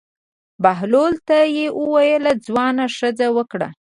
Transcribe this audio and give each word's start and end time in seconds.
بهلول 0.63 1.13
ته 1.27 1.37
یې 1.57 1.67
وویل: 1.81 2.25
ځوانه 2.47 2.85
ښځه 2.97 3.27
وکړه. 3.37 3.69